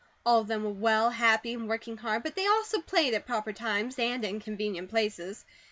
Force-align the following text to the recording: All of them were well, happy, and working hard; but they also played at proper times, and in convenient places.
All 0.25 0.39
of 0.41 0.47
them 0.47 0.63
were 0.63 0.71
well, 0.71 1.11
happy, 1.11 1.53
and 1.53 1.69
working 1.69 1.95
hard; 1.95 2.23
but 2.23 2.33
they 2.33 2.47
also 2.47 2.81
played 2.81 3.13
at 3.13 3.27
proper 3.27 3.53
times, 3.53 3.99
and 3.99 4.25
in 4.25 4.39
convenient 4.39 4.89
places. 4.89 5.45